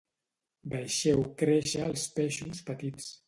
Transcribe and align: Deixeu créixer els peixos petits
Deixeu 0.71 1.21
créixer 1.43 1.85
els 1.91 2.07
peixos 2.17 2.65
petits 2.71 3.15